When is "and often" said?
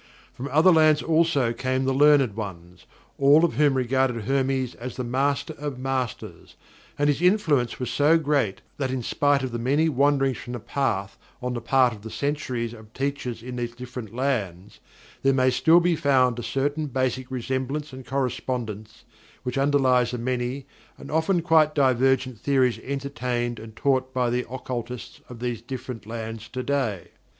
20.97-21.43